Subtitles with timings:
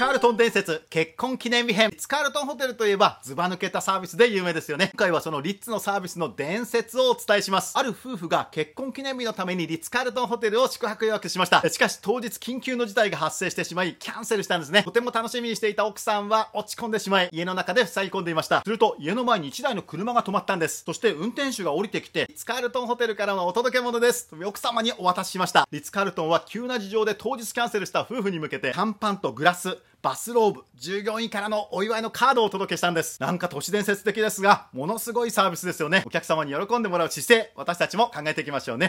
[0.00, 1.90] カールトン伝説結婚記念日編。
[1.90, 4.88] リッツカールトンホテルといえばズバ抜けたサービスで有名ですよね。
[4.94, 7.76] 今回はそのリッツのサービスの伝説をお伝えします。
[7.76, 11.60] ある夫婦が結婚記念日のためにリッツカールトンホテルを宿泊予約しました。
[11.68, 14.84] しかし当日緊急の事態が発生してしまいキャンセルしたんですね。
[14.84, 18.62] とても楽しみにしていた奥さんは落ち込んでしまい家の中で塞ぎ込んでいました。
[18.62, 20.82] すると家の前に1台の車が止まったんです。
[20.82, 24.30] そして運転手が降りてきてリッツカールトンホテルからのお届け物です。
[24.30, 25.68] と奥様にお渡ししました。
[25.70, 33.20] リッツカールトンは急な事情で当日キャンセルした夫婦に向けて乾パンとグラスバスローブ従業員からのお祝いのカードをお届けしたんです。
[33.20, 36.02] なんか都市伝説的ですがものすごいサービスですよね。
[36.06, 38.88] お客様に喜んでもらう姿勢私たちも考えていきましょうね。